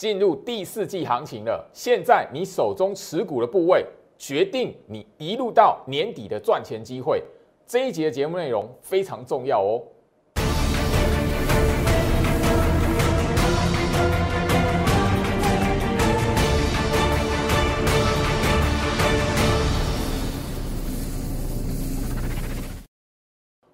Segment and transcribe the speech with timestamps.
[0.00, 1.62] 进入第四季行情了。
[1.74, 3.84] 现在你手中持股的部位，
[4.16, 7.22] 决定你一路到年底的赚钱机会。
[7.66, 9.82] 这一节节目内容非常重要哦。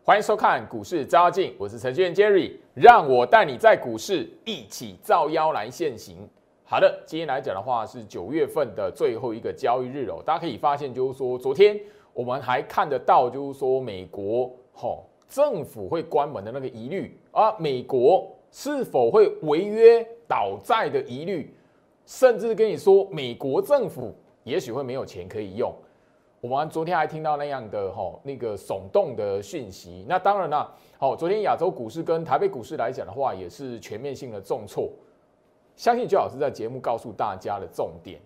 [0.07, 6.19] 欢迎收看股市招妖，我是程序员 Jerry，让我带你在股市一起造妖来现行。
[6.63, 11.77] 好的，今天来讲的话是九月份的最后一个交易日哦，大家可以发现就是说，昨天
[12.13, 21.53] 我们还看得到就是说美国吼政府会关门的那个疑虑啊，美国是否会违约倒债的疑虑，
[22.05, 24.15] 甚至跟你说美国政府
[24.45, 25.75] 也许会没有钱可以用。
[26.49, 34.89] 我们昨天还听到那样的哈那个耸动的讯息，那当然了，好，昨天亚洲股市跟台北股市来讲的话，也是全面性的重挫。
[35.75, 38.21] 相信周老师在节目告诉大家的重点，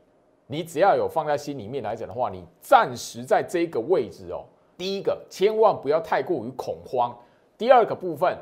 [0.47, 4.45] 你只要有放在心里面来讲的话，你暂时在这个位置哦，
[4.77, 7.17] 第一个千万不要太过于恐慌，
[7.57, 8.37] 第二个部分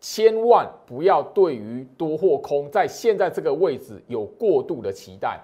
[0.00, 5.38] 千万不要对于多或空在现在这个位置有过度的期待，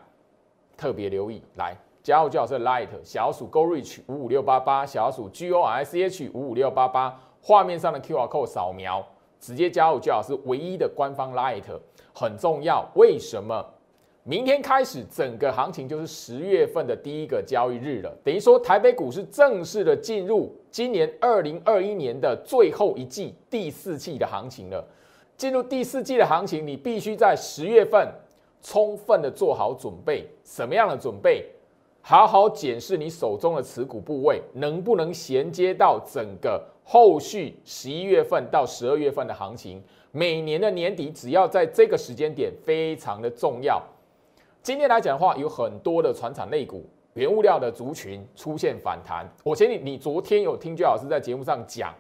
[0.77, 1.77] 特别留意来。
[2.07, 9.05] 加入最好是 Light 小鼠 Go Reach 五五六八八小鼠 G O R C H 五五六八八，画面上的 QR code 扫描，
[9.41, 11.65] 直接加入最好是唯一的官方 Light
[12.15, 12.89] 很重要。
[12.95, 13.67] 为什么？
[14.23, 24.87] 明天开始整个行情就是十月份的第一个交易日了，等于说台北股市正式的进入今年二零二一年的最后一季第四季的行情了。
[25.37, 28.09] 进入第四季的行情，你必须在十月份
[28.63, 30.25] 充分的做好准备。
[30.45, 31.45] 什么样的准备？
[32.09, 39.83] 好好检视你手中的持股部位，能不能衔接到整个后续十一月份到十二月份的行情？
[40.13, 43.83] 每年的年底，只要在这个时间点，非常的重要。
[44.63, 49.29] 今天来讲的话，有很多的船厂类股、原物料的族群出现反弹。
[49.43, 51.93] 我相信你昨天有听居老师在节目上讲，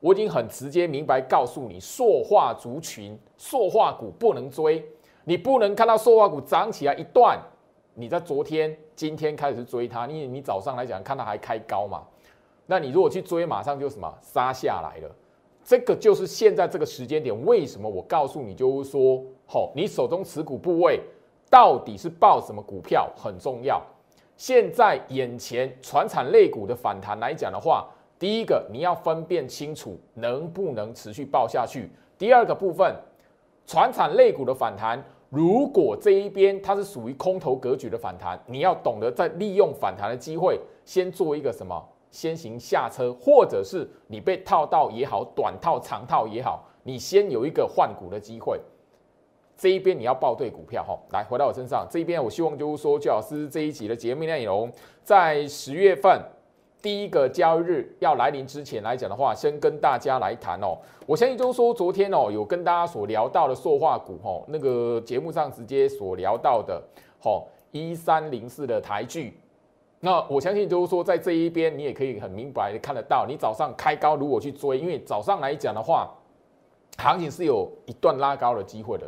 [0.00, 4.86] 我已经很直接明白告诉你，塑化族群、塑化股不能追，
[5.24, 7.40] 你不能看到塑化股涨起来一段。
[7.98, 12.04] 你在昨天、今天开始追它，你你早上来讲看它还开高嘛？
[12.64, 15.10] 那你如果去追，马上就什么杀下来了。
[15.64, 21.00] 这个就是现在这个时间点，为什么我告诉你就是说，吼，你手中持股部位
[21.50, 23.82] 到底是报什么股票很重要。
[24.36, 31.90] 现在眼前船产类股的反弹来讲的话，第一个你要分辨清楚能不能持续报下去。
[32.16, 32.94] 第二个部分，
[33.66, 35.04] 船产类股的反弹。
[35.30, 48.58] 如果这一边它是属于空头格局的反弹，你要懂得在利用反弹的机会，先做一个什么，先行下车，或者是你被套到也好，短套长套也好，你先有一个换股的机会。
[49.56, 54.72] 这一边你要报对股票哈，来回到我身上，这一边我希望就是说，周老师这一集的节目内容
[55.02, 56.20] 在十月份。
[56.88, 60.74] 第一个交易日要来临之前来讲的话，先跟大家来谈哦。
[61.04, 66.82] 我相信就是说，昨天哦有跟大家所聊到的塑化股哦，那个节目上直接所聊到的
[67.22, 69.38] 哦，一三零四的台剧。
[70.00, 76.08] 那我相信就是说，在这一边你也可以很明白的看得到，你早上开高如果去追，因为早上来讲的话，
[76.96, 79.06] 行情是有一段拉高的机会的。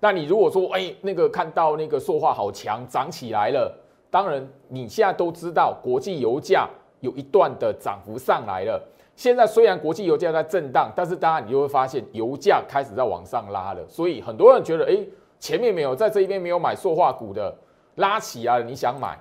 [0.00, 3.72] 那你如果说哎那个看到那个塑化好强涨起来了，
[4.10, 6.68] 当然你现在都知道国际油价。
[7.02, 8.80] 有一段的涨幅上来了，
[9.16, 14.96] 现在虽然国际油价在震荡，但是当然你就会发现油价开始在往上拉了，所以很多人觉得，哎，
[15.40, 17.52] 前面没有在这一边没有买塑化股的
[17.96, 19.18] 拉起来了，你想买，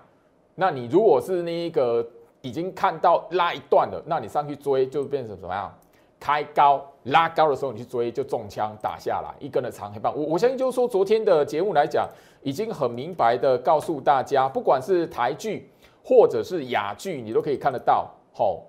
[0.53, 2.07] 那你如果是那一个
[2.41, 5.73] 已经看到拉一段了，那你上去追就变成怎么样？
[6.19, 10.15] 开高拉高的时候你去追就中枪打下来一根的长黑棒。
[10.15, 12.07] 我我相信就是说昨天的节目来讲，
[12.43, 15.67] 已经很明白的告诉大家，不管是台剧。
[16.03, 18.09] 或者是雅剧，你都可以看得到。
[18.33, 18.61] 好，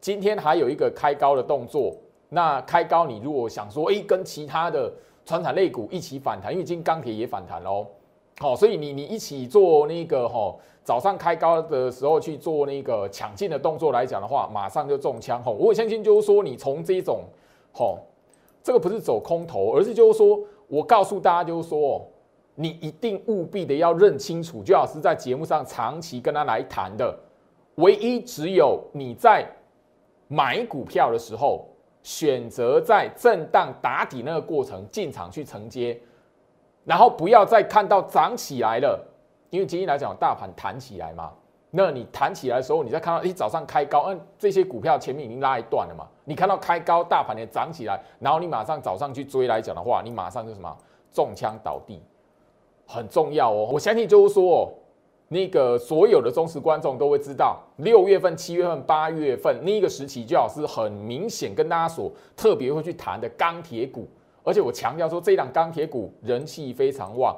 [0.00, 1.94] 今天还有一个开高的动作。
[2.28, 4.92] 那开高，你如果想说，哎，跟其他的
[5.24, 7.86] 船产类股一起反弹，因为今天钢铁也反弹喽。
[8.38, 15.42] 好，所以你你一起做那个哈，早上开高的时候去做那个抢进的动作来讲的话，马上就中枪。
[15.42, 17.22] 吼，我相信就是说，你从这种，
[17.72, 17.98] 吼，
[18.62, 22.04] 这个不是走空头，而是就是说我告诉大家就是说。
[22.56, 27.16] 你一定务必的要认清楚，就老师在节目上长期跟他来谈的，
[27.76, 29.44] 唯一只有你在
[30.28, 31.66] 买股票的时候，
[32.02, 36.00] 选择在震荡打底那个过程进场去承接，
[36.84, 39.04] 然后不要再看到涨起来了，
[39.50, 41.32] 因为今天来讲大盘弹起来嘛，
[41.70, 50.76] 那你弹起来的时候，你再看到，一，早上开高，嗯，这些股票前面已经拉一段了嘛，你看到开高，大盘也涨起来，然后你马上早上去追来讲的话，你马上就什么？
[51.10, 52.00] 中枪倒地。
[52.86, 53.68] 很重要哦。
[53.72, 54.68] 我相信就是说哦，
[55.28, 64.08] 那个所有的忠实观众都会知道，六月份、七月份、八月份那个时期，就好是很明显跟大家所特别会去谈的钢铁股。
[64.42, 67.36] 而且我强调说，这一档钢铁股人气非常旺。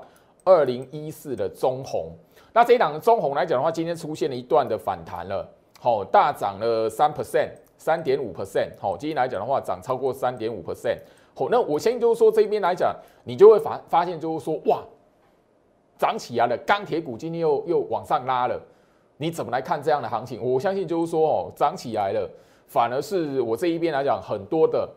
[0.48, 2.12] 二零一四的中红，
[2.52, 5.44] 那这一档的中红来讲的话，今天出现了一段的反弹了，
[5.80, 10.98] 好，大涨了三 percent，三点五 percent，好，今天来讲的话，涨超过三点五 percent，
[11.34, 12.94] 好，那我相信就是说这边来讲，
[13.24, 14.84] 你就会发发现就是说，哇，
[15.98, 18.60] 涨起来了，钢铁股今天又又往上拉了，
[19.16, 20.42] 你怎么来看这样的行情？
[20.42, 22.28] 我相信就是说哦，涨起来了，
[22.66, 24.88] 反而是我这一边来讲很多的。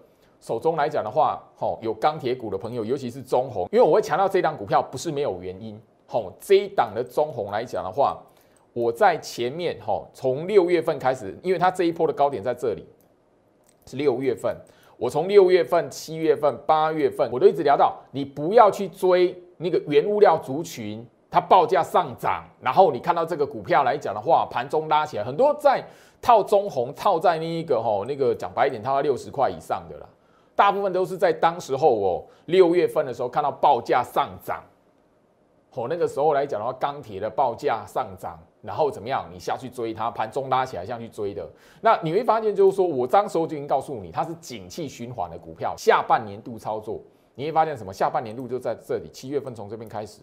[0.42, 8.18] 手中来讲的话，吼有钢铁股的朋友，尤其是中红，因为我会强调这档股票不是没有原因，吼这一档的中红来讲的话，
[8.72, 12.88] 我在前面吼从六月份开始，因为它这一波的高点在这里
[13.86, 14.56] 是六月份，
[14.96, 25.86] 我从六月份、七月份、八月份，我都一直聊到，你不要去追那个原物料族群，它报价上涨，然后你看到这个股票来讲的话，盘中拉起来，很多在
[26.22, 30.10] 套中红套在那一个吼那个讲白一点，套在六十块以上的了。
[30.56, 34.64] 大部分都是在当时候哦，六月份的时候看到报价上涨，
[35.74, 39.26] 哦，那个时候来讲的话，钢铁的报价上涨，然后怎么样？
[39.32, 41.48] 你下去追它，盘中拉起来下去追的，
[41.82, 47.00] 那你会发现就是说我当时候就已经告诉你，它是景气循环的股票，下半年度操作，
[47.40, 47.94] 你会发现什么？
[47.94, 50.20] 下半年度就在这里，七月份从这边开始，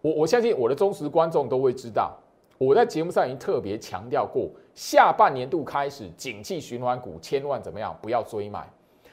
[0.00, 2.16] 我我相信我的忠实观众都会知道。
[2.56, 8.66] 我在节目上已经特别强调过，下半年度开始，景气循环股千万怎么样，不要追买。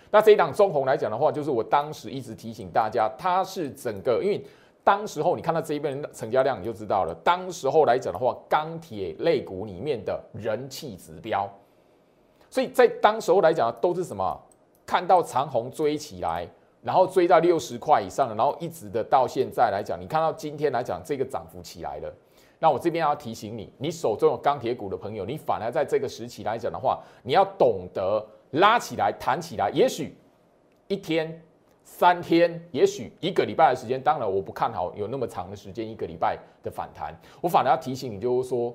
[0.10, 4.42] 那这一档中红来讲的话，就是我当时一直提醒大家，它是整个，因为
[4.86, 7.14] 当时候你看到这一边成交量，你就知道了。
[7.26, 11.46] 当时候来讲的话，钢铁类股里面的人气指标，
[12.50, 14.42] 所以在当时候来讲，都是什么？
[14.86, 16.48] 看到长虹追起来，
[16.82, 22.14] 然后追到六十块以上，然后一直的到现在来讲，你看到今天来讲，这个涨幅起来了。
[22.60, 29.70] 那我这边要提醒你，你手中有钢铁股的朋友，你反而在这个时期来讲的话，你要懂得拉起来、弹起来。
[29.72, 30.16] 也许
[30.88, 31.42] 一天、
[31.84, 37.14] 三天，也许一个礼拜的时间，当然我不看好有那么长的时间，一个礼拜的反弹。
[37.42, 38.74] 我反而要提醒你，就是说，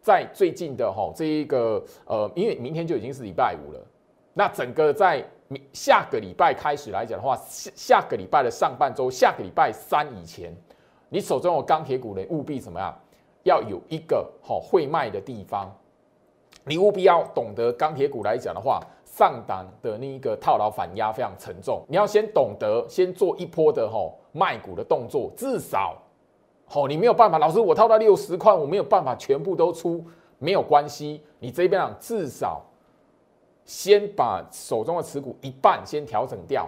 [0.00, 3.86] 在最近的哈这一个呃，因为明天就已经是礼拜五了，
[4.32, 5.22] 那整个在
[5.72, 10.54] 下个礼拜开始来讲的话，下下个礼拜的上半周，下个礼拜三以前，
[11.08, 12.94] 你手中有钢铁股的，务必怎么样？
[13.44, 15.74] 要有一个好会卖的地方，
[16.64, 25.96] 你务必要懂得钢铁股来讲的话，上档的那一个套牢反压非常沉重，你要先懂得先做一波的吼卖股的动作，至少
[26.66, 30.04] 吼你没有办法，老师我套到六十块，我没有办法全部都出，
[30.38, 32.60] 没有关系，你这边至少
[33.68, 36.66] 先把手中的持股一半先调整掉，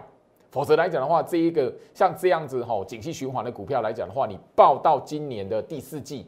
[0.50, 6.26] 否则来讲的话，这一个像这样子吼景气循环的股票来讲的话，你报到今年的第四季。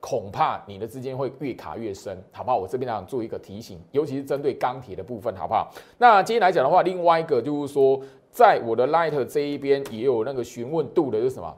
[0.00, 2.58] 恐怕你的资金会越卡越深，好不好？
[2.58, 5.72] 我这边想做一个提醒，尤其是针对钢铁的部分，好不好？
[5.96, 7.98] 那今天来讲的话，另外一个就是说，
[8.30, 11.56] 在我的 Light 这一边也有那个询问度的是什么？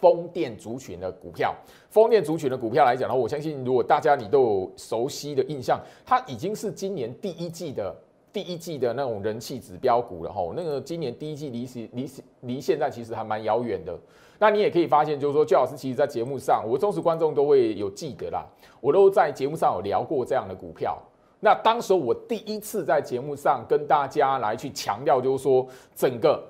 [0.00, 1.54] 风电族群的股票，
[1.90, 7.94] 风电族群的股票来讲的话，我相信如果大家你都有熟悉的印象，它已经是今年第一季的
[8.32, 10.52] 第一季的那种人气指标股了哈。
[10.54, 12.10] 那个今年第一季离离
[12.42, 13.98] 离现在其实还蛮遥远的。
[14.38, 18.44] 那你也可以发现，就是说，焦老师其实，在节目上，我忠实观众都会有记得啦。
[18.82, 20.98] 我都在节目上有聊过这样的股票。
[21.40, 26.46] 那当时我第一次在节目上跟大家来去强调，就是说，整个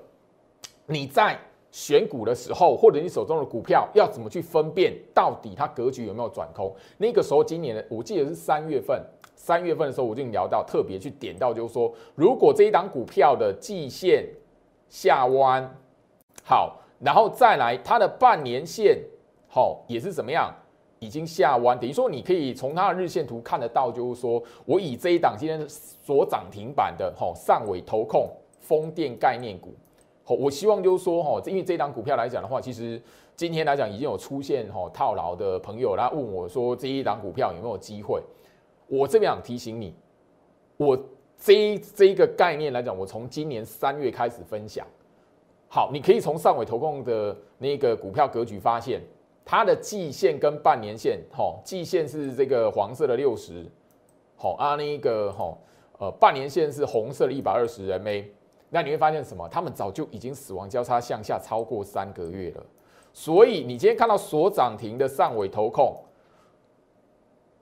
[0.85, 1.39] 你在
[1.77, 6.75] 选股的时候，或者你手中的股票要怎么去分辨，到底它格局有没有转空？
[6.97, 8.99] 那个时候，今年的我记得是三月份，
[9.35, 14.27] 三月份的时候，我就聊到，特别去点到，就是说，如果这一档股票的季线
[14.89, 15.71] 下弯，
[16.43, 16.81] 好。
[16.99, 18.97] 然后再来，它的半年线，
[19.47, 20.51] 好也是怎么样，
[20.97, 28.27] 已经下弯，等于说你可以从它的日线图看得到，就是说我以这一档今天所涨停板的，哈上尾投控
[28.59, 29.75] 风电概念股，
[30.35, 33.01] 我希望就是说，哈，因为这一档股票来讲的话，其实
[33.35, 38.21] 今天来讲已经有出现哈套牢的朋友，来问我说这一档股票有没有机会？
[38.87, 39.93] 我这边想提醒你，
[40.77, 40.97] 我
[41.39, 44.85] 这这一个概念来讲，我从今年三月开始分享。
[45.69, 49.01] 好，你可以从上尾投控的那个股票格局发现，
[49.43, 53.65] 它的季线跟半年线，哈，季线是这个黄色的六十，
[54.37, 55.57] 好啊，那个哈，
[55.99, 58.23] 呃，半年线是红色的一百二十 MA，
[58.69, 59.47] 那你会发现什么？
[59.49, 62.65] 他们早就已经死亡交叉向下超过三个月了，
[63.13, 65.95] 所以你今天看到所涨停的上尾投控，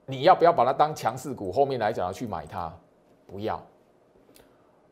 [0.06, 1.52] 你要不要把它当强势股？
[1.52, 2.72] 后面来讲要去买它，
[3.26, 3.62] 不要。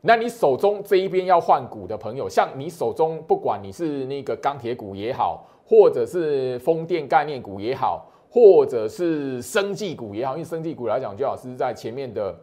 [0.01, 12.39] 那你手中这一边要换股的朋友，像你手中不管你是那个钢铁股也好，或者是风电概念股也好，或者是生技股也好，因为生技股来讲，就老师在前面的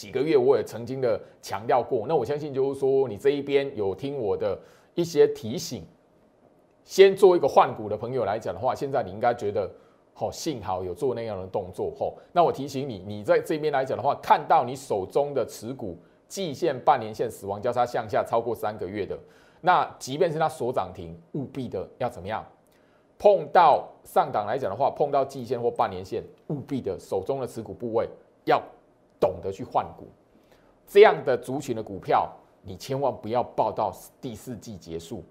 [0.00, 2.06] 几个月我也曾经的强调过。
[2.08, 4.58] 那我相信就是说，你这一边有听我的
[4.94, 5.84] 一些提醒，
[6.84, 9.70] 先做一个换股的朋友来讲的话，现在你应该觉得，
[10.14, 11.92] 哦，幸好有做那样的动作。
[12.00, 15.98] 哦，那我提醒你，你在这边来讲的话，看到你手中的持股。
[16.28, 19.18] 季线、半年线死亡交叉向下超过三个月的，
[19.60, 22.46] 那即便是它锁涨停，务必的要怎么样？
[23.18, 28.08] 碰到上档来讲的话，碰到季线或半年线，务必的手中的持股部位
[28.44, 28.62] 要
[29.20, 30.08] 懂得去换股。
[30.86, 32.28] 这样的族群的股票，
[32.62, 35.22] 你千万不要报到第四季结束，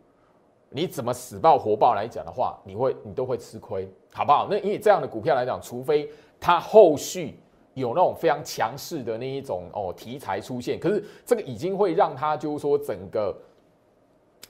[0.70, 4.48] 你怎么死爆活爆来讲的话，你会你都会吃亏，好不好？
[4.50, 7.40] 那因为这样的股票来讲，除非它后续。
[7.76, 13.34] 有那种非常强势的那一种哦题材出现，可是这个已经会让它就是说整个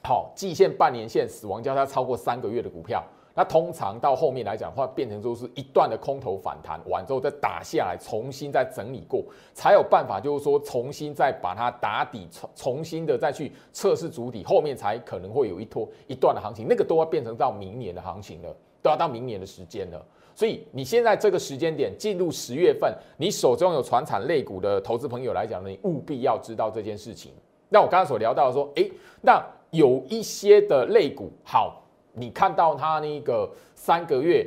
[0.02, 3.04] 好季线、半年线死亡交叉超过三个月的股票，
[3.40, 20.06] 那通常到后面来讲的话，变成说是一段的空头反弹完之后再打下来，重新再整理过，才有办法就是说重新再把它打底，重重新的再去测试主底，后面才可能会有一拖一段的行情，那个都要变成到明年的行情了，都要到明年的时间了。
[20.36, 27.32] 所以你现在这个时间点进入十月份，你手中有传产类股的投资朋友来讲呢，你务必要知道这件事情。
[27.70, 28.92] 那我刚刚所聊到说，诶，
[29.22, 31.82] 那有一些的类股，好，
[32.20, 34.46] 你看到它那个三个月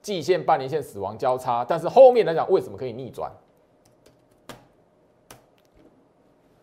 [0.00, 3.30] 季线、半年线死亡交叉，但是后面来讲为什么可以逆转？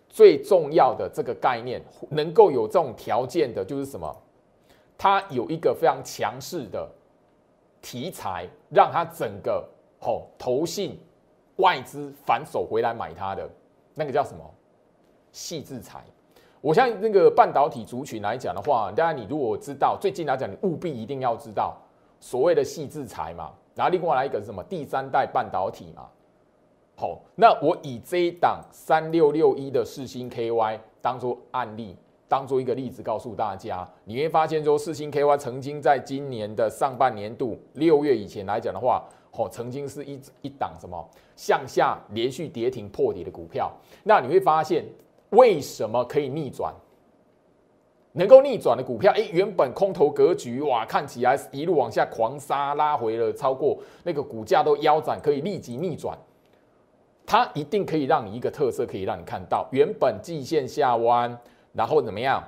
[0.07, 4.15] 最重要的这个概念，能够有这种条件的，就是什么？
[4.97, 6.89] 它有一个非常强势的。
[7.81, 9.63] 题材让它整个
[9.99, 10.99] 吼投信
[11.57, 13.47] 外资反手回来买它的
[13.93, 14.43] 那个叫什么
[15.31, 16.03] 细制裁？
[16.65, 21.77] 我像那个半导体族群来讲的话，当然你如果知道最近来讲，你务必一定要知道
[22.19, 23.51] 所谓的细制裁嘛。
[23.75, 24.63] 然后另外来一个是什么？
[24.63, 26.07] 第三代半导体嘛。
[26.95, 31.95] 好，那我以这一档三六六一的四星 KY 当做案例。
[32.27, 43.71] 当做一个例子告诉大家，你会发现说，四星 KY 曾经在今年的上半年度六月以前来讲的话，哦，曾经是一一档什么向下连续跌停破底的股票。
[44.03, 44.83] 那你会发现，
[45.29, 46.73] 为什么可以逆转？
[48.13, 56.17] 能够逆转的股票，哎，原本空头格局，哇，看起来一路往下狂杀，拉回了超过那个股价都腰斩，可以立即逆转。
[57.25, 61.37] 它一定可以让你一个特色，可以让你看到原本季线下弯。
[61.73, 62.41] 然后怎么样？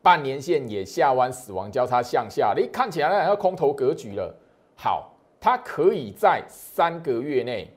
[0.00, 4.34] 半年线也下弯，死亡交叉向下，你看起来要空头格局了。
[4.74, 7.70] 好，它可以在三个月内，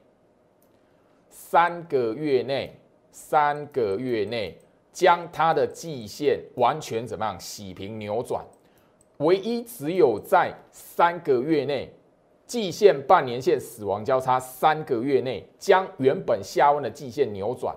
[1.29, 2.73] 三个月内，
[3.15, 4.59] 三个月内
[4.91, 8.43] 将它的季线完全怎么样洗平扭转？
[9.19, 11.89] 唯一只有在三个月内，
[12.45, 17.73] 季线、半年线死亡交叉，三个月内将原本下弯的季线扭转，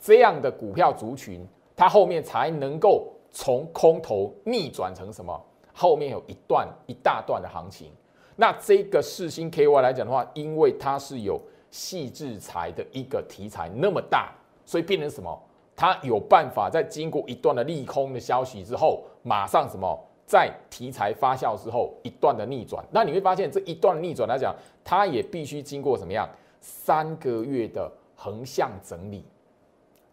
[0.00, 1.46] 这样的股票族群。
[1.76, 5.38] 它后面才能够从空头逆转成什么？
[5.74, 7.92] 后面有一段一大段的行情。
[8.36, 11.38] 那这个四星 KY 来讲的话，因为它是有
[11.70, 14.32] 细制裁的一个题材那么大，
[14.70, 15.36] 所以变成什么？
[15.74, 19.98] 它有办法在经过一段的利空的消息之后，马上什么？
[20.24, 22.84] 在题材发酵之后一段的逆转。
[22.92, 26.28] 那你会发现这一段逆转来讲，它也必须经过什么样？
[26.60, 29.24] 三个月的横向整理，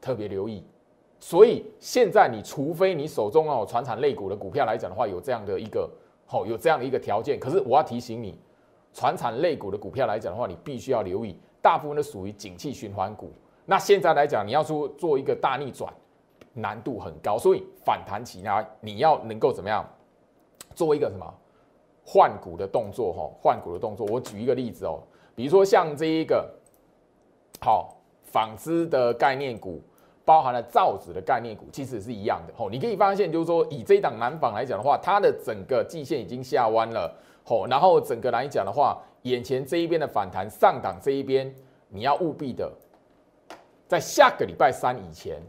[0.02, 0.66] 特别留意。
[1.20, 5.88] 所以现在你除非你手中哦传产类股的股票来讲的话，有这样的一个
[6.26, 7.40] 好有这样的一个条件。
[7.40, 8.40] 可是我要提醒你，
[8.92, 13.32] 传产类股的股票来讲的话，你必须要留意，大部分都属于景气循环股。
[13.68, 15.94] 那现在来讲，你要做做一个大逆转，
[16.54, 17.38] 难度很高。
[17.38, 19.86] 所以反弹起来，你要能够怎么样，
[20.74, 21.32] 做一个什么
[22.06, 23.14] 换股的动作？
[23.14, 24.08] 哈，换股的动作。
[24.08, 25.04] 我举一个例子哦，
[25.36, 26.50] 比如说像这一个
[27.60, 29.80] 好纺织的概念股。
[30.28, 32.70] 包含了造纸的概念股，其实是一样的吼。
[32.70, 37.10] 你可以发现，就是说以这一档南纺来讲的话，它的整个季线已经下弯了
[37.46, 37.66] 吼。
[37.68, 41.50] 然后整个来讲的话，眼前这一边的反弹上档这一边，
[41.88, 42.70] 你要务必的
[43.88, 45.42] 在下个礼拜三以前，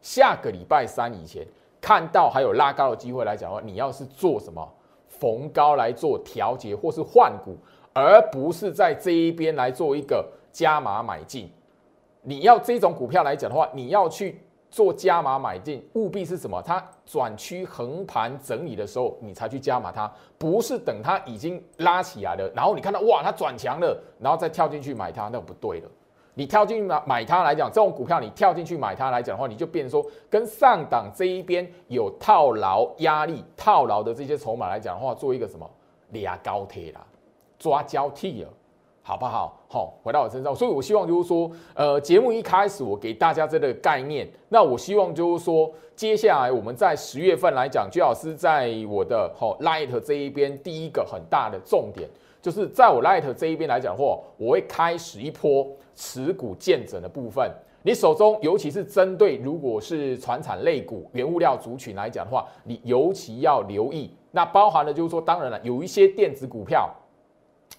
[0.00, 1.46] 下个礼拜三以前
[1.80, 4.66] 看到还有拉高的机会来讲的话，你要是做什么
[5.08, 7.56] 逢高来做调节或是换股，
[7.92, 11.50] 而不是在这一边来做一个加码买进。
[12.22, 16.62] 你要这种股票来讲的话，你要去做加码买进，务必是什么？
[16.62, 25.88] 它转趋横盘整理的时候，你才去加码它，不是等它已经拉起来了，然后你看到哇，它转强了，然后再跳进去买它，那不对了。
[26.34, 35.68] 你跳进去买它来讲，这种股票你跳进去买它来讲的话，你就变成说跟上档这一边有套牢压力、套牢的这些筹码来讲的话，做一个什么
[36.10, 37.04] 俩高铁啦，
[37.58, 38.48] 抓交替了。
[39.04, 39.58] 好不好？
[39.66, 52.08] 好，回到我身上，所以我希望就是说，呃，节目一开始我给大家这个概念，那我希望就是说，接下来我们在十月份来讲，居老师在我的好 Light 这一边，第一个很大的重点，
[52.42, 57.50] 就是在我 Light 这一边来讲的话，我会开始一波持股见整的部分。
[57.84, 64.10] 你手中尤其是针对如果是船产类股、原物料族群来讲的话，你尤其要留意。
[64.32, 66.88] 那包含了就是说，当然了，有一些电子股票，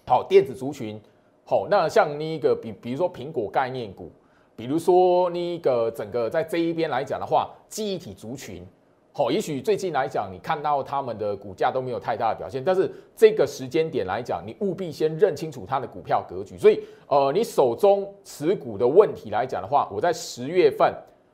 [0.06, 1.00] 好，电子族群。
[1.46, 4.10] 好，那像那个比，比如说苹果概念股，
[4.56, 8.66] 比如说那个整个在这一边来讲的话，记忆体族群，
[9.16, 16.58] 好，也许最近来讲，你看到他们的股价都没有太大的表现，但是这个时间点来讲，你务必先认清楚它的股票格局。
[16.58, 20.92] 所以，呃，你手中持股的问题来讲的话，我在十月份，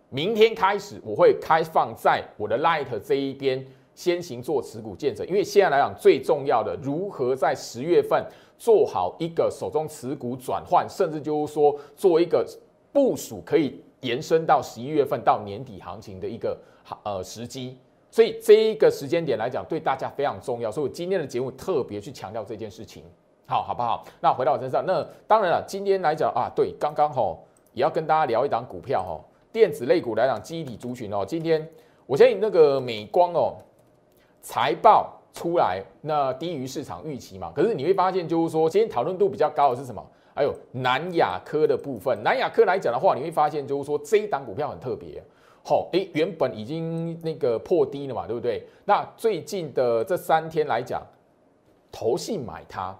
[0.09, 8.25] 明天开始，我会开放在我的 Light 这一边先行做持股建设，因为现在来讲最重要的，如何在十月份。
[8.61, 12.45] 做好一个手中持股转换，甚至就是说做一个
[12.91, 16.57] 部署，可以延伸到十一月份到年底行情的一个
[17.03, 17.77] 呃时机。
[18.11, 20.71] 所以这一个时间点来讲，对大家非常重要。
[20.71, 23.03] 所以我今天的节目特别去强调这件事情，
[23.45, 24.03] 好好不好？
[24.19, 31.67] 那回到我身上，那当然了，今天来讲啊，对，刚刚吼也要跟大家聊一档股票吼，电子类股来讲，基体族群哦，今天
[32.05, 33.55] 我相信那个美光哦，
[34.41, 35.15] 财报。
[35.31, 37.51] 出来那低于市场预期嘛？
[37.55, 40.03] 可是你会发现，就是说今天讨论度比较高的是什么？
[40.39, 42.17] 还有南亚科的部分。
[42.23, 45.21] 南亚科来讲的话，你会发现就是说这一档股票很特别。
[45.65, 48.65] 好，诶，原本已经那个破低了嘛，对不对？
[48.85, 51.05] 那最近的这三天来讲，
[51.91, 52.97] 投信买它，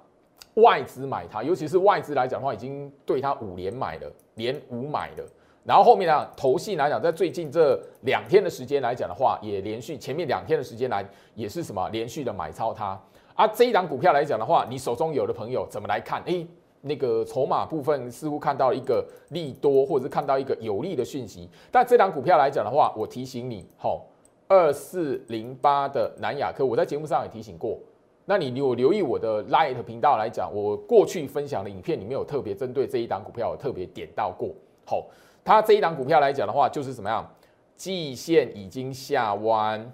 [0.55, 5.25] 外资买它，尤其是外资来讲的话，已经对它五连买了，连五买了。
[5.63, 13.01] 然后后面呢，投信来讲，在最近这两天的时间来讲的话，也连续前面两天的时间来，也是什么连续的买超它。
[13.34, 16.21] 而这一档股票来讲的话，你手中有的朋友怎么来看？
[16.25, 16.45] 哎，
[16.81, 21.49] 那个筹码部分似乎看到一个利多，或者是看到一个有利的讯息。
[21.71, 24.05] 但这档股票来讲的话，我提醒你，吼，
[24.47, 27.77] 二四零八的南亚科，我在节目上也提醒过。
[28.25, 34.49] 那你有留意我的 Light 频道来讲，我过去分享的影片里面有特别针对这一档股票，有特别点到过，
[34.85, 35.05] 好。
[35.41, 37.27] 它这一档股票来讲的话，就是怎么样？
[37.75, 39.91] 季线已经下弯，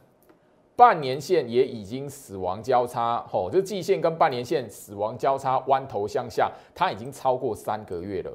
[0.75, 3.25] 半年线也已经死亡交叉。
[3.29, 8.31] 吼，这季线跟半年线死亡交叉，弯头向下，它已经超过三个月了。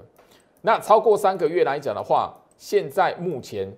[0.63, 3.71] 那超过三个月来讲的话，现在目前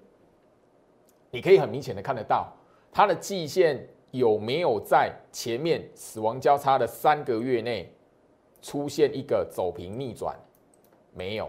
[1.30, 2.52] 你可以很明显的看得到，
[2.90, 7.92] 它的季线有没有在前面死亡交叉的三个月内
[8.60, 10.36] 出现一个走平逆转？
[11.14, 11.48] 没有，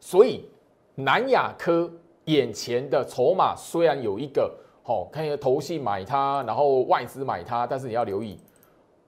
[0.00, 0.48] 所以。
[0.98, 1.92] 南亚科
[2.24, 4.50] 眼前的筹码虽然有一个，
[4.86, 8.38] 好看一个投信买它，然后外资买它，但是你要留意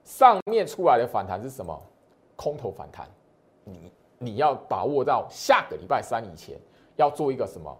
[0.03, 1.81] 上面出来的反弹是什么？
[2.35, 3.07] 空头反弹，
[3.63, 6.59] 你你要把握到下个礼拜三以前
[6.97, 7.73] 要做一个什么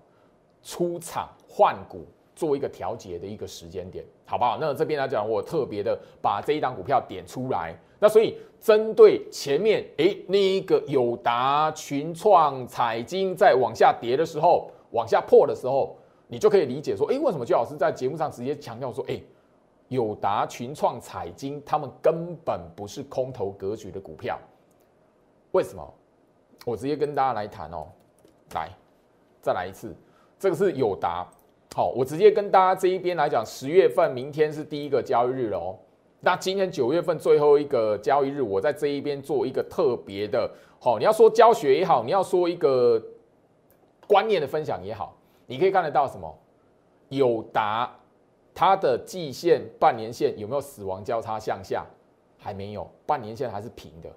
[0.63, 4.57] 出场换股，做一个调节的一个时间点，好不好？
[4.61, 7.77] 那这边来讲，我特别的把这一档股票点出来。
[7.99, 15.97] 那所以，针对前面哎那一个友达、群创、彩金在往下跌的时候，往下破的时候，
[16.31, 19.19] 你就可以理解说，哎，为什么邱老师在节目上直接强调说，哎，
[19.87, 24.39] 友达、群创、彩金他们根本不是空头格局的股票？
[25.53, 25.93] 为什么？
[26.65, 27.87] 我直接跟大家来谈哦，
[28.53, 28.69] 来，
[29.41, 29.95] 再来一次，
[30.37, 31.27] 这个是友达，
[31.73, 35.75] 好，我直接跟大家这一边来讲，十月份明天是第一个交易日了哦。
[36.19, 43.01] 那今天九月份最后一个交易日，我在这一边做一个特别的，好，你要说教学也好，你要说一个
[44.05, 45.15] 观念的分享也好，
[45.49, 46.33] 你可以看得到什么？
[47.09, 47.91] 友达
[48.53, 51.83] 它的季线、半年线有没有死亡交叉向下？
[52.37, 54.09] 还没有，半年线还是平的，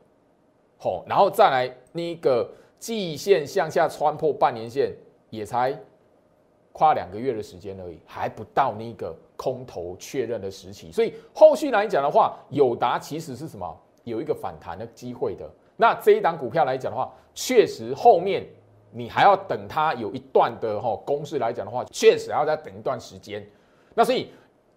[0.78, 4.94] 好，然后再来那个季线向下穿破半年线，
[5.30, 5.74] 也才。
[6.74, 13.78] 跨两个月的时间而已，还不到那个空头确认的时期，所以后续来讲的话，友达其实是什么？
[14.04, 15.46] 有一个反弹的机会的。
[15.76, 18.46] 那这一档股票来讲的话，确实后面
[18.92, 23.44] 你还要等它有一段的哈公式来讲的话，确实要再等一段时间。
[23.94, 24.28] 那所以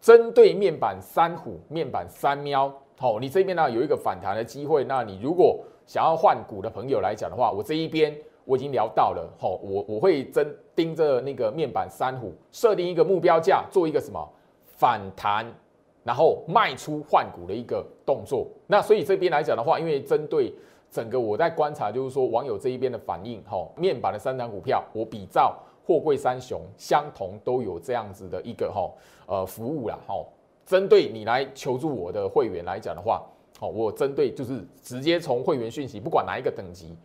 [0.02, 4.84] 针对面板三虎、面板三喵，好，你这边呢有一个反弹的机会。
[4.86, 8.16] 那你如果想要换股的朋友来讲的话，我这一边。
[8.48, 14.24] 我已经聊到了，好，我我会真盯着那个面板三虎，设定一个目标价，做一个什么
[14.78, 15.52] 反弹，
[16.04, 18.48] 然后卖出换股的一个动作。
[18.68, 20.54] 那所以这边来讲的话，因为针对
[20.96, 25.54] 整个我在观察，就是说网友这一边的反应，哈，面板的三档股票，我比照
[25.86, 28.90] 货柜三雄相同都有这样子的一个哈
[29.28, 30.24] 呃服务啦，哈，
[30.66, 33.22] 针对你来求助我的会员来讲的话，
[33.60, 36.96] 好，我针对就是直接从会员讯息，不管哪一个等级，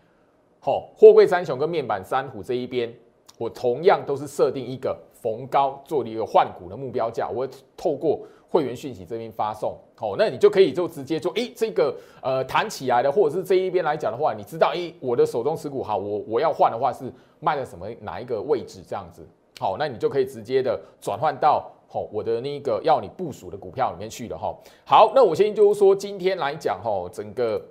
[0.60, 2.94] 好，货柜三雄跟面板三虎这一边，
[3.38, 8.20] 我同样都是设定一个逢高做了一个换股的目标价，我会透过。
[8.50, 19.24] 会员讯息这边发送，好，那你就可以就直接就，诶，这个呃弹起来的，或者是这一边来讲的话，你知道，诶，我的手中持股好，我我要换的话是卖了什么哪一个位置这样子，
[19.60, 24.52] 好，那你就可以直接的转换到好我的那个要你部署的股票里面去了哈。
[24.84, 27.62] 好，那我先就是说今天来讲哈，整个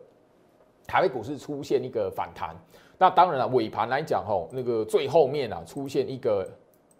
[0.87, 2.55] 台北股市出现一个反弹，
[2.97, 6.49] 那当然了，尾盘来讲哈，那个最后面啊出现一个。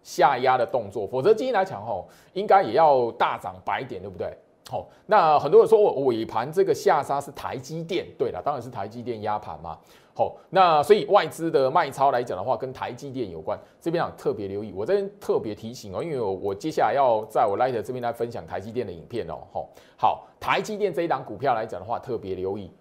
[0.04, 4.32] 下压的动作，否则今天来讲吼，应该也要大涨百点，对不对？
[4.70, 9.78] 好，那很多人说尾盘这个下杀是台积电，对了，当然是台积电压盘嘛。
[10.14, 19.40] 好，那所以外资的卖超来讲的话，跟台积电有关，这边啊特别留意，我这边特别提醒哦，因为我我接下来要在我 Light 这边来分享台积电的影片哦。
[19.52, 22.72] 好，好，台积电这一档股票来讲的话，特别留意。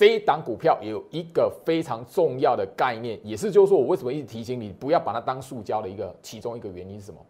[0.00, 7.20] 这一档股票有一个非常重要的概念，也是就是说我为什么一直提醒你不要把它当塑胶的一个其中一个原因是什么？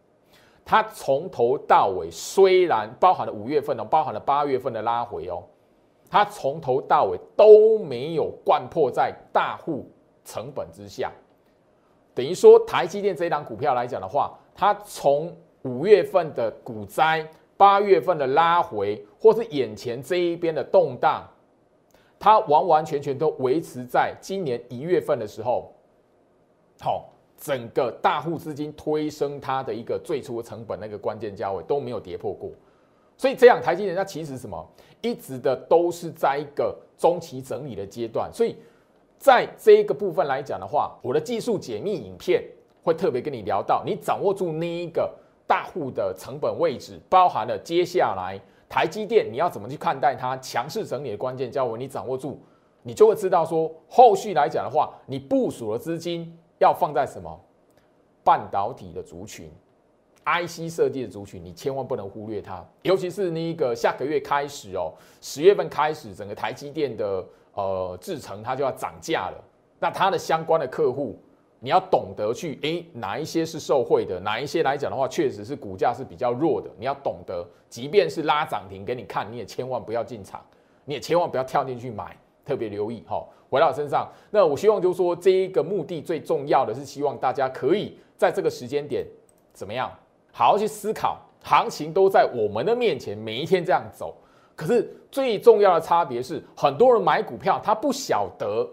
[0.64, 5.42] 它从头到尾虽然包含了五月份哦，包含了八月份的拉回哦，
[6.09, 9.90] 它从头到尾都没有灌破在大户
[10.24, 11.11] 成本之下，
[12.14, 21.28] 等于说台积电这一档股票来讲的话，它从五月份的股灾、八月份的拉回，或是眼前这一边的动荡。
[22.20, 25.72] 它完完全全都维持在今年一月份的时候，
[26.78, 32.50] 好，整个大户资金推升它的一个最初的成本那个关键价位都没有跌破过，
[33.16, 34.68] 所以这样台积电它其实什么
[35.00, 38.54] 一直的都是在一个中期整理的阶段，所以
[39.18, 42.44] 在这一个部分来讲的话，我的技术解密影片
[42.83, 45.11] 会特别跟你聊到，你掌握住那一个
[45.46, 48.38] 大户的成本位置，包含了接下来。
[48.70, 51.76] 台积电，你要怎么去看待它强势整理的关键交位？
[51.76, 52.38] 你掌握住，
[52.85, 57.38] 你就会知道说，后续来讲的话，你部署的资金要放在什么？
[58.22, 59.50] 半导体的族群
[60.24, 62.64] ，IC 设计的族群，你千万不能忽略它。
[62.83, 69.44] 尤其是那个下个月开始哦，十月份开始，整个台积电的呃制程它就要涨价了，
[69.80, 71.18] 那它的相关的客户。
[71.62, 76.70] 你要懂得去诶，哪一些是受贿的，哪一些来讲的话，确实是股价是比较弱的。
[76.78, 80.42] 你要懂得，即便是拉涨停给你看，你也千万不要进场，
[80.86, 83.22] 你也千万不要跳进去买，特别留意哈。
[83.50, 89.04] 回到我身上，那我希望就是说，这一个目的最重要的是希望大家可以在这个时间点
[89.52, 89.92] 怎么样，
[90.32, 94.16] 好好去思考，行情都在我们的面前，每一天这样走。
[94.56, 98.66] 可是最重要的差别是，很多人买股票他不晓得。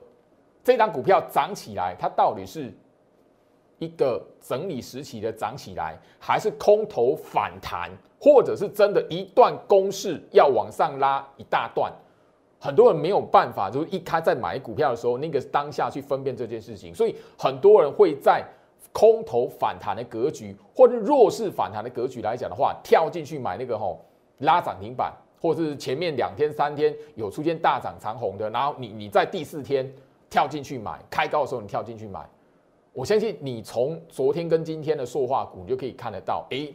[0.68, 2.70] 这档股票涨起来，它到底是
[3.80, 11.90] 一个整理时期的涨起来，还是空头反弹，或者是真的一段攻势要往上拉一大段？
[12.60, 18.44] 很多人没有办法，就是一开在买股票的时候，那个当下去分辨这件事情，所以很多人会在
[18.92, 24.04] 空头反弹的格局，或者弱势反弹的格局来讲的话，跳进去买那个吼
[24.40, 29.90] 拉涨停板，或者是前面两天三天有出现大涨长红的，然后你你在第四天。
[30.30, 32.28] 跳进去买，开高的时候你跳进去买，
[32.92, 36.68] 我相信你从昨天跟今天的塑化股，你就可以看得到，哎，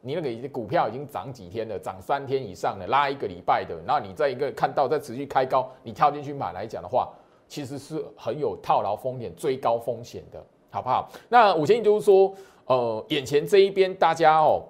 [0.00, 7.12] 你那个股票已经涨几天了，涨三天以上的，拉一个礼拜的，那你在一个看到在持续开高，你跳进去买来讲的话，
[7.46, 11.08] 其实是很有套牢风险、追高风险的，好不好？
[11.28, 12.34] 那我相信就是说，
[12.66, 14.64] 呃，眼前这一边大家哦，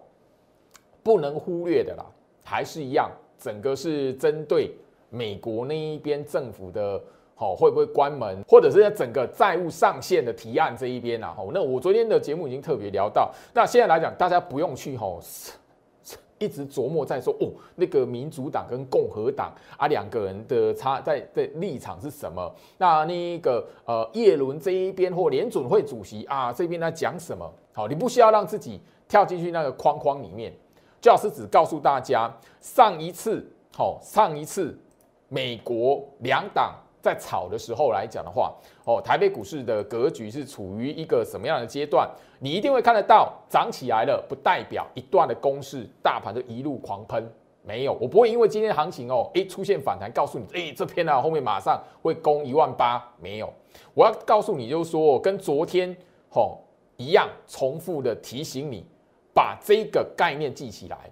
[1.03, 2.05] 不能忽略的啦，
[2.45, 4.71] 还是一样，整个是针对
[5.09, 7.03] 美国那一边政府的。
[7.37, 11.35] 好，会不会关门，或者是在整个债务上限的提案这一边啊？
[11.37, 15.20] 吼，那我昨天的节目已经特别聊到，那现在来讲，大家不用去吼，
[16.38, 22.55] 一直琢磨在说哦，那个民主党跟共和党啊两个人的差在的立场是什么？
[22.79, 27.53] 那那个呃叶伦这一边或联准会主席啊这边在讲什么？
[27.73, 30.53] 好，你不需要让自己跳进去那个框框里面，
[31.01, 34.79] 教师只告诉大家，上一次好，上一次
[35.29, 36.75] 美国两党。
[37.05, 38.51] 在炒的时候来讲的话，
[38.87, 42.09] 哦，台北股市的格局是处于一个什么样的阶段？
[42.38, 47.31] 你一定会看得到涨起来了，不代表一段的攻势，大盘就一路狂喷。
[47.62, 53.07] 没有，我不会因为今天行情哦，诶出现反弹，告诉你，诶这篇呢后面马上会攻一万八。
[53.21, 53.53] 没有，
[53.93, 55.95] 我要告诉你，就是说跟昨天
[56.31, 56.59] 吼
[56.97, 58.87] 一样，重复的提醒你，
[59.35, 61.11] 把这个概念记起来。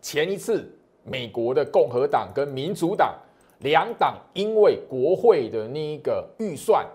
[0.00, 3.14] 前一次美国的共和党跟民主党。
[3.60, 6.86] 两党因为国会的那个预算，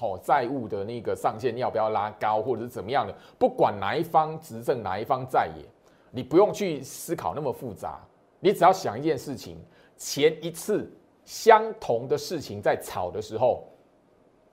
[0.00, 5.64] 哦，债务的那个上限要不要拉高，或者是怎么样的，不管哪一方执政，哪一方在野，
[6.10, 8.00] 你不用去思考那么复杂，
[8.40, 9.56] 你只要想一件事情：
[9.96, 10.90] 前一次
[11.24, 13.64] 相同的事情在吵的时候，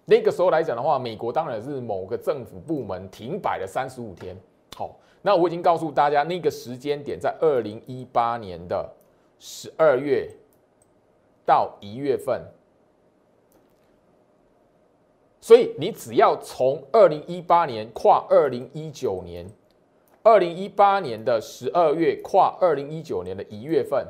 [0.05, 4.37] 那个时候来讲的话，美国当然是某个政府部门停摆了三十五天。
[4.75, 8.89] 好，那我已经告诉大家，那个时间点在二零一八年的
[9.39, 10.29] 十二月。
[11.45, 12.41] 到一月份，
[15.39, 19.47] 所以你只要从二零一八年跨二零一九年，
[20.23, 24.07] 二零一八年的十二月跨二零一九年的一月份，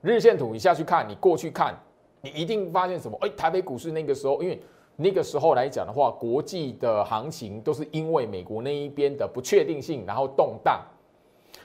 [0.00, 1.78] 日线图你下去看，你过去看，
[2.22, 3.18] 你一定发现什么？
[3.20, 4.58] 哎，台北股市那个时候，因为
[4.96, 10.80] 那个时候来讲的话，国际的行情都是因为美国那一边的不确定性，然后动荡，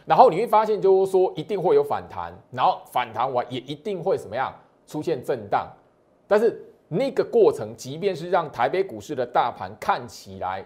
[0.06, 4.54] 然后你会发现就是说一定会有反弹，然后反弹完也一定会怎么样？
[4.92, 5.72] 出现震荡，
[6.28, 10.62] 但是那个过程，即便是让台北股市的大盘看起来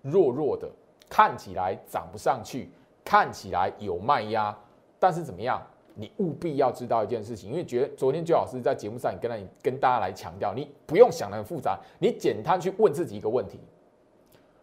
[0.00, 0.66] 弱弱的，
[1.10, 2.70] 看起来涨不上去，
[3.04, 4.56] 看起来有卖压，
[4.98, 5.60] 但是怎么样？
[5.94, 13.60] 你务必要知道一件事情，因为觉得昨天周老师在节目上也跟你跟大家来强调，你不用想的很复杂，你简单去问自己一个问题：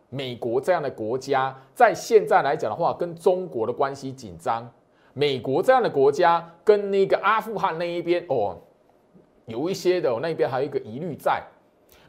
[0.10, 4.68] 美国这样的国家，在现在来讲的话，跟中国的关系紧张，
[5.13, 8.58] 美国这样的国家跟那个阿富汗那一边哦。
[9.45, 11.43] 有一些的那边还有一个疑虑在，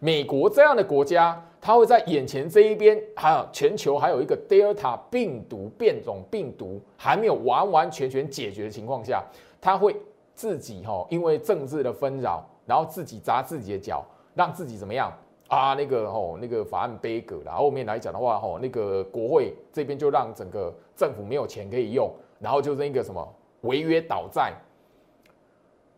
[0.01, 9.25] 美国这样的国家，它会在眼前这一边，还有全球还有一个 Delta 病毒变种病毒还没有完完全全解决的情况下，
[9.61, 9.97] 它会
[10.35, 15.13] 自己哈，因为政治的纷扰，然后自己砸自己的脚，让自己怎么样
[15.49, 15.75] 啊？
[15.75, 24.53] 那个吼，那个法案背革了，后面来讲的话吼，那个国会这边就让整个政府没有钱可以用，然后就那个什么违约倒债，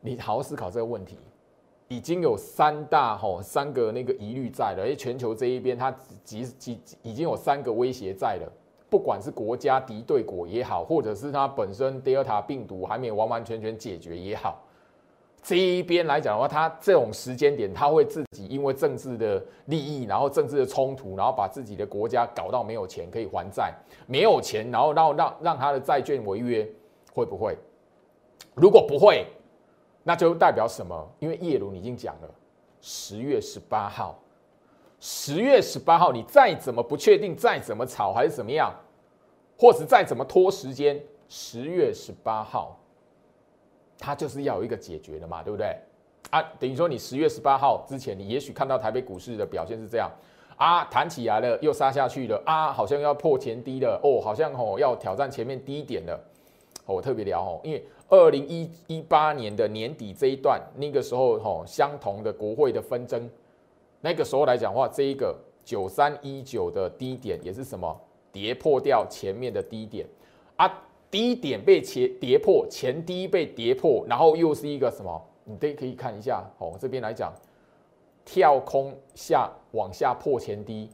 [0.01, 1.17] 你好好思考这个问题。
[1.89, 5.91] 已经有三大吼三个那个疑虑在了，而全球这一边它
[6.23, 8.53] 几几已经有三个威胁在了，
[8.91, 14.63] 不管是国家敌对国也好，或者是它本身 Delta 病毒还没有完完全全解决也好，
[15.43, 23.73] 这一边来讲的话，它这种时间点，它会自己因为政治的利益，然后政治的冲突，然后把自己的国家搞到没有钱可以还债，
[24.07, 26.69] 没有钱，然后让让让他的债券违约，
[27.15, 27.57] 会不会？
[28.55, 29.25] 如果不会。
[30.09, 31.07] 那就代表什么？
[31.19, 32.35] 因为叶伦已经讲了，
[32.81, 34.19] 十月十八号，
[35.01, 38.75] 十月十八号，你再怎么不确定，再怎么吵还是怎么样，
[39.59, 42.81] 或是再怎么拖时间，十月十八号，
[43.99, 45.77] 它就是要有一个解决的嘛，对不对？
[46.31, 50.11] 啊，等于说你十月十八号之前，你也许看到台北股市的表现是这样，
[50.57, 56.19] 啊，弹起来了，又杀下去了，啊，好像要破前低了，哦，好像哦要挑战前面低点了，
[56.87, 57.85] 我特别聊哦，因为。
[58.09, 63.29] 二零一一八年的年底这一段，那个时候哈，相同的国会的纷争，
[64.01, 68.01] 那个时候来讲话，这一个九三一九的低点也是什么
[68.33, 70.07] 跌破掉前面的低点
[70.57, 75.23] 啊，低点被前跌破，前低被跌破，然后又是一个什么？
[75.45, 77.33] 你都可以看一下哦，这边来讲，
[78.25, 80.89] 跳空下往下破前低。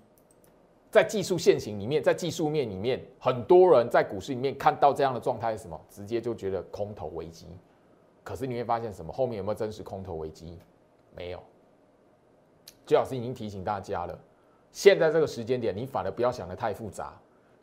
[0.95, 5.81] 在技术线型里面，在技术面里面，很多人在股市里面看到这样的状态是什么？
[5.91, 7.49] 直接就觉得空头危机。
[8.23, 9.13] 可是你会发现什么？
[9.13, 10.57] 后面有没有真实空头危机？
[11.13, 11.43] 没有。
[12.87, 14.17] 最老师已经提醒大家了，
[14.71, 17.13] 现在这个时间点，你反而不要想的太复杂。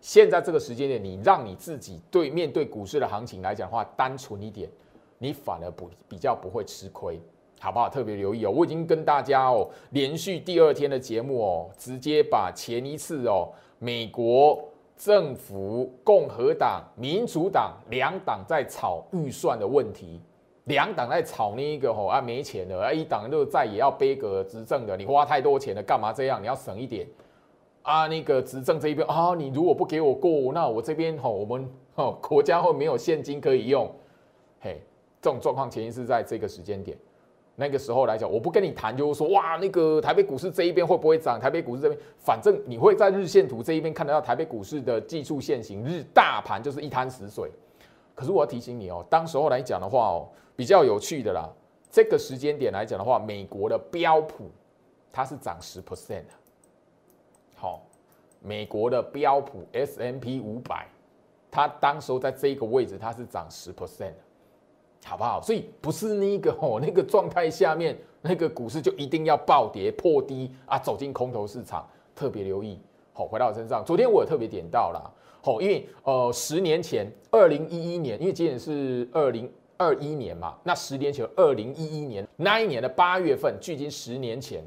[0.02, 4.70] 现在这个时间点，你让你自己对面对股市的行情来讲的话，单纯一点，
[5.18, 7.18] 你反而不比较不会吃亏。
[7.62, 7.88] 好不好？
[7.88, 14.60] 特别留意哦，我已经跟大家哦，连续第二天的节目哦，直接把前一次哦，美国
[14.98, 20.20] 政府、共和党、民主党两党在炒预算的问题，
[20.64, 26.42] 两党在炒那一个哦啊没钱了啊，一党就再也要背个执政的，你花太多钱了，干嘛这样？
[26.42, 27.08] 你要省一点
[27.84, 33.88] 啊，那个执政这一边啊，你如果不给我过，那我这边吼，我们吼国家会没有现金可以用，
[34.60, 34.82] 嘿，
[35.22, 36.98] 这种状况前提是在这个时间点。
[37.56, 41.40] 那个时候来讲，我不跟你谈，就是说哇，那个台北股市这一边会不会涨？
[41.40, 47.52] 台北股市这边，反正你会在日线图这一边看得到台北股市的技术线型，日大盘就是一滩死水。
[48.16, 51.50] 可是我要提醒你哦，当时候来讲的话哦，比较有趣的啦，
[51.90, 54.50] 这个时间点来讲的话，美国的标普
[55.12, 56.34] 它是涨十 percent 的。
[57.56, 57.84] 好，
[58.40, 60.88] 美国的标普 S M P 五百，
[61.52, 64.16] 它当时候在这个位置，它是涨十 percent 的。
[65.04, 65.42] 好不好？
[65.42, 72.80] 所以不是那个 哦，那个状态下面，那个股市就一定要暴跌破低啊，走进空头市场，特别留意。
[73.14, 84.64] 好，回到我身上，昨天我也特别点到了，好，因为呃，十年前，二零一一年，因为今年是二零二一年嘛，那十年前二零一一年那一年的八月份，距今十年前，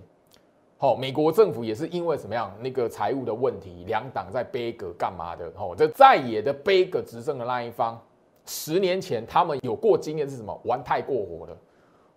[0.78, 5.46] 哦，美国政府也是因为什么样那个财务的问题，两党在背阁干嘛的？
[5.56, 7.98] 哦，这在野的背阁执政的那一方，
[8.46, 10.60] 十年前他们有过经验是什么？
[10.64, 11.56] 玩太过火了，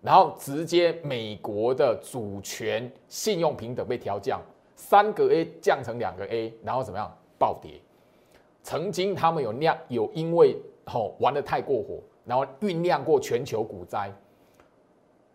[0.02, 4.42] 然后直接美国的主权信用平等被调降，
[4.76, 7.10] 三个 A 降成两个 A，然后怎么样
[7.40, 7.80] 暴跌？
[8.62, 14.14] 曾经他们有酿有因为吼玩的太过火，然后酝酿过全球股灾，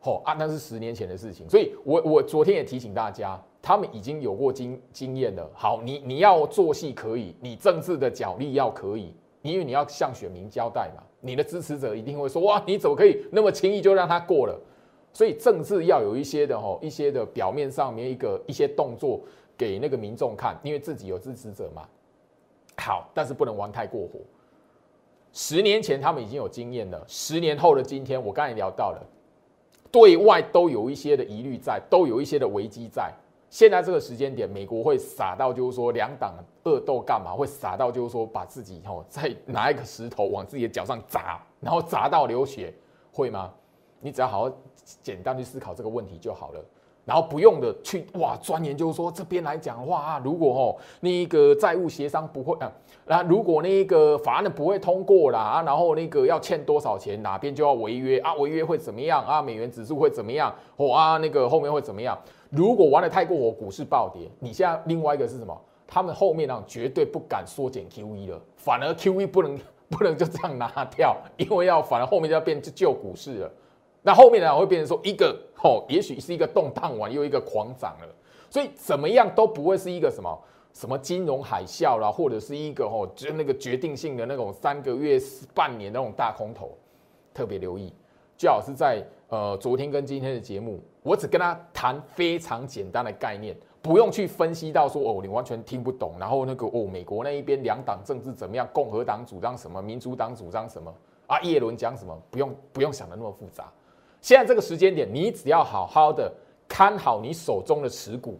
[0.00, 5.50] 吼啊那是十年前的事情，所以我我昨天也提醒大家，他们已经有过经经验了。
[5.54, 14.58] 好，你你要做戏可以，你政治的角力要可以，因为你要向选民交代嘛，你的支持者一定会说哇，你怎么可以那么轻易就让他过了？
[15.12, 19.20] 所以政治要有一些的吼一些的表面上面一个一些动作
[19.58, 21.86] 给那个民众看，因为自己有支持者嘛。
[22.78, 24.20] 好，但是不能玩太过火。
[25.32, 29.06] 十年前他们已经有经验了，十年后的今天，我刚才聊到了，
[29.90, 33.12] 对外都有一些的疑虑在，都有一些的危机在。
[33.52, 37.34] 现在这个时间点，美国会傻到就是说两党恶斗干嘛？
[37.34, 42.72] 会傻到就是说把自己哦再拿一个石头往自己的脚上砸，然后砸到流血，
[43.12, 43.52] 会吗？
[44.00, 44.52] 你只要好好
[45.02, 46.64] 简单去思考这个问题就好了。
[47.04, 52.72] 然后不用的去哇钻研，就是说这边来讲的话啊，如果哦那个债务协商不会啊，
[53.04, 59.42] 那如果那个法案不会通过啦啊，然后那个要欠多少钱，哪边就要违约啊，违约会怎么样啊？
[59.42, 60.54] 美元指数会怎么样？
[60.76, 62.16] 哦啊那个后面会怎么样？
[62.54, 65.58] 如果玩的太过火，股市暴跌，你现在另外一个是什么？
[65.86, 73.50] 他们后面呢绝对不敢缩减 QE 了，反而 QE 不能 不能 就这样拿掉，因为要反而后面就要变救股市了。
[74.02, 78.14] 那后面呢会变成说一个哦，也许是一个动荡完又一个狂涨了，
[78.50, 80.38] 所以怎么样都不会是一个什么
[80.74, 85.18] 什么金融海啸啦，或者是一个哦，就那个决定性的那种三个月、
[85.54, 86.76] 半年那种大空头，
[87.32, 87.92] 特别留意。
[88.36, 100.94] 最好是在呃昨天跟今天的节目，我只跟他谈非常简单的概念，不用去分析到说哦你完全听不懂，然后那个哦美国那一边两党政治怎么样，共和党主张什么，民主党主张什么
[101.26, 103.70] 啊，耶伦讲什么，不用不用想的那么复杂。
[104.20, 106.32] 现在这个时间点，你只要好好的
[106.68, 108.38] 看好你手中的持股，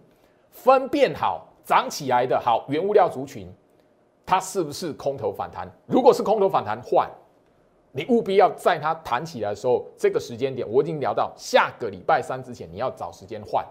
[0.50, 3.52] 分辨好涨起来的好原物料族群，
[4.24, 5.68] 它是不是空头反弹？
[5.86, 7.10] 如果是空头反弹，换
[7.92, 13.64] 你务必要在它弹起来的时候，这个时间点我已经聊到下个礼拜三之前，你要找时间换，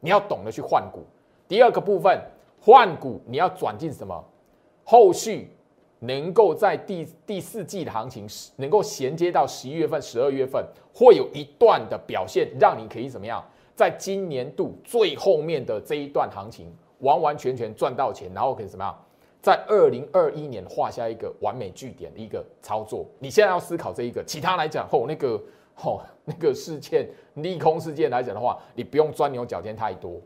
[0.00, 1.04] 你要懂得去换股。
[1.46, 2.18] 第二个部分，
[2.60, 4.24] 换股你要转进什么？
[4.84, 5.50] 后续。
[6.00, 13.42] 能够在第第四季的行情能够衔接到十一月份、十二月份，会有一段的表现，让你可以怎么样？
[13.74, 18.94] 在今年度最后面的这一段行情，完完全全赚到钱，然后可以怎么样？
[19.44, 23.04] 在二零二一年画下一个完美句点的一个操作。
[23.18, 25.38] 你现在要思考这一个，其他来讲吼那个
[25.74, 30.18] 吼那个事件利空事件来讲的话，你不用钻牛角尖太多。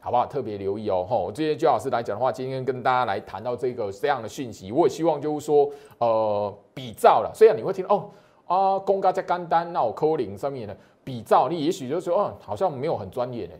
[0.00, 0.26] 好不好？
[0.26, 1.32] 特别留意哦，吼！
[1.32, 7.32] 这些居老师来讲的话，今天跟大家来谈到这个这样的讯息，我也希望就是说，呃，比照了。
[7.34, 8.10] 虽然你会听哦
[8.46, 13.54] 啊，公家在干单，那我扣零上面的比照，你也许就是说，哦，好像没有很专业呢。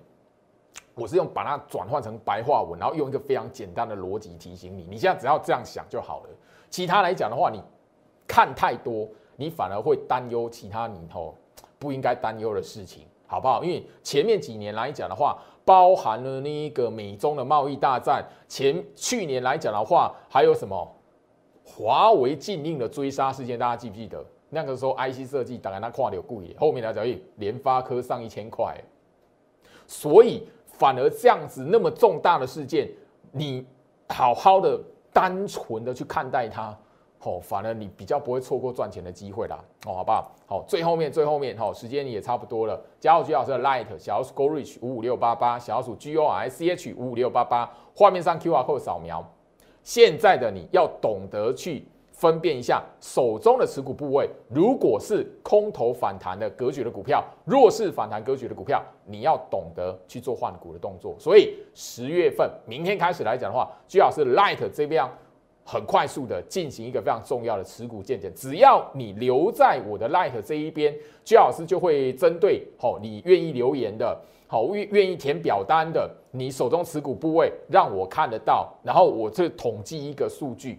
[0.95, 6.31] 我是用把它转换成白话文，然后用一个非常简单的逻辑提醒你，你现在只要这样想就好了。
[6.71, 7.63] 其他来讲的话，你
[8.27, 11.35] 看太多，你反而会担忧其他你吼
[11.79, 13.63] 不应该担忧的事情，好不好？
[13.65, 15.37] 因为前面几年来讲的话。
[15.67, 20.95] 包含了那个美中的贸易大战，前去年来讲的话，还有什么
[21.65, 24.23] 华为禁令的追杀事件，大家记不记得？
[24.51, 28.79] 那个时候 IC 设计当然那跨流贵，后面来讲，哎，联发科上一千块，
[29.87, 30.47] 所以
[30.79, 32.89] 反而这样子那么重大的事件，
[33.33, 33.67] 你
[34.09, 34.81] 好好的
[35.13, 36.77] 单纯的去看待它。
[37.27, 40.31] 哦，反而你比较不会错过赚钱的机会啦，哦，好不好？
[40.47, 42.79] 好，最后面最后面，好，时间也差不多了。
[43.01, 49.27] 加入居老师的 Light 小鼠 Go Reach 五五六八八，小鼠 G O R C H 五五六八八，画面上 Q R code 扫描。
[49.83, 61.15] 现在的你要懂得去分辨一下手中的持股部位，如果是空头反弹的格局的股票，弱势反弹格局的股票，你要懂得去做换股的动作。
[61.19, 65.05] 所以十月份明天开始来讲的话，最好是 Light 这边。
[65.67, 70.95] 很快速的进行一个非常重要的持股见解，只要你留在我的 Light 这一边，
[71.25, 74.15] 居老师就会针对好你愿意留言的，
[74.47, 80.79] 好愿愿意填表单的，你手中持股部位让我看得到，然后我这统计一个数据，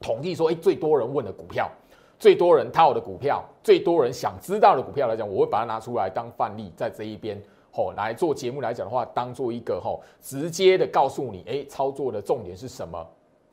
[0.00, 1.70] 统计说，哎，最多人问的股票，
[2.18, 7.40] 最多人套的股票，最多人想知道的股票来讲，我会把它拿出来当范例，在这一边
[7.70, 13.06] 吼来做节目来讲的话，当做一个吼直接的告诉你，哎，操作的重点是什么。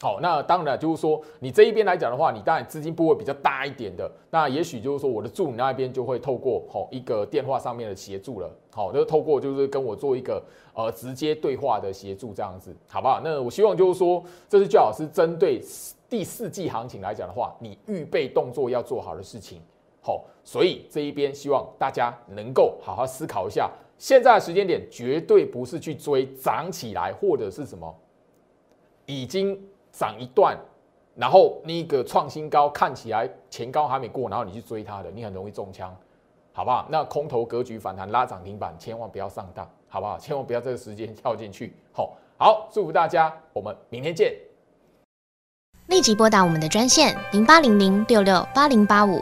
[0.04, 10.44] 好，那当然就是说，你这一边来讲的话，你当然资金部位比较大一点的，那也许就是说，我的助理那一边就会透过好一个电话上面的协助了，好，就透过就是跟我做一个
[10.74, 13.22] 呃直接对话的协助这样子，好不好？
[13.24, 15.62] 那我希望就是说，这是最好是针对
[16.10, 19.62] 第四季行情来讲的话，你预备动作要做好的事情，
[20.02, 27.96] 好，所以这一边希望大家能够好好思考一下，现在的时间点绝对不是去追涨起来或者是什么
[29.06, 29.58] 已经。
[29.94, 30.58] 涨一段，
[31.16, 35.96] 然后那个创新高看起来前高还没过，然后你去追它的，你很容易中枪，
[36.52, 36.86] 好不好？
[36.90, 40.18] 那空头格局反弹拉涨停板，千万不要上当，好不好？
[40.18, 41.74] 千万不要这个时间跳进去。
[41.94, 44.36] 好，好，祝福大家，我们明天见。
[45.88, 49.22] 立即拨打我们的专线零八零零六六八零八五。